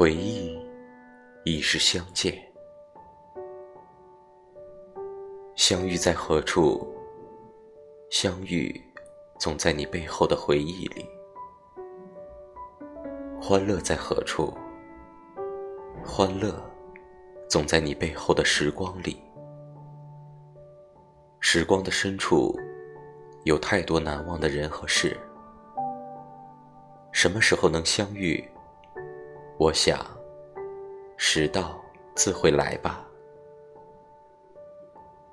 [0.00, 0.58] 回忆
[1.44, 2.34] 已是相见，
[5.54, 6.88] 相遇在何处？
[8.08, 8.82] 相遇
[9.38, 11.04] 总在你背后的回忆里。
[13.42, 14.54] 欢乐在何处？
[16.02, 16.58] 欢乐
[17.46, 19.22] 总在你背后的时光里。
[21.40, 22.58] 时光的深处，
[23.44, 25.14] 有太多难忘的人和事。
[27.12, 28.42] 什么时候能相遇？
[29.60, 30.00] 我想，
[31.18, 31.78] 时到
[32.14, 33.06] 自会来吧。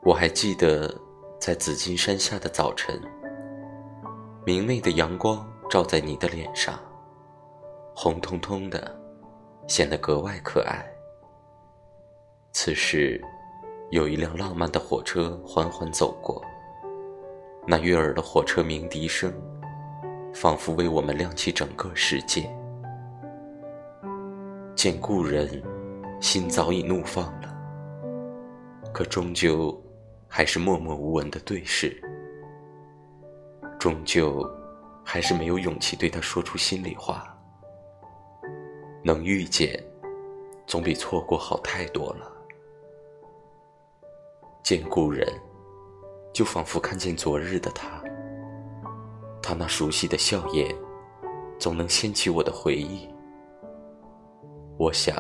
[0.04, 0.94] 我还记得，
[1.40, 3.02] 在紫金山下的早晨，
[4.46, 6.78] 明媚的阳光照在你的脸上，
[7.96, 8.94] 红彤彤的，
[9.66, 10.86] 显得格外可爱。
[12.52, 13.24] 此时，
[13.92, 16.44] 有一辆浪漫的火车缓缓走过，
[17.66, 19.34] 那悦耳的火车鸣笛声，
[20.34, 22.54] 仿佛为我们亮起整个世界。
[24.78, 25.60] 见故人，
[26.22, 27.52] 心早已怒放了，
[28.94, 29.76] 可终究
[30.28, 32.00] 还是默默无闻的对视，
[33.80, 34.48] 终究
[35.04, 37.36] 还是没有勇气对他说出心里话。
[39.04, 39.84] 能遇见，
[40.68, 42.32] 总比错过好太多了。
[44.62, 45.28] 见故人，
[46.32, 48.00] 就仿佛看见昨日的他，
[49.42, 50.72] 他那熟悉的笑颜，
[51.58, 53.10] 总能掀起我的回忆。
[54.78, 55.16] 我想，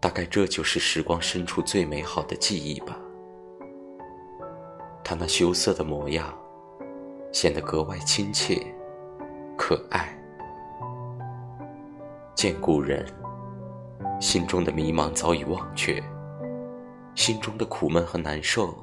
[0.00, 2.98] 大概这就是时光深处最美好的记忆吧。
[5.04, 6.36] 他那羞涩的模样，
[7.32, 8.60] 显得格外亲切、
[9.56, 10.18] 可爱。
[12.34, 13.06] 见故人，
[14.20, 16.02] 心中的迷茫早已忘却，
[17.14, 18.74] 心中的苦闷和难受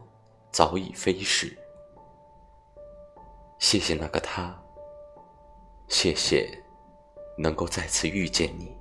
[0.50, 1.56] 早已飞逝。
[3.60, 4.58] 谢谢那个他，
[5.90, 6.50] 谢谢
[7.38, 8.81] 能够再次遇见你。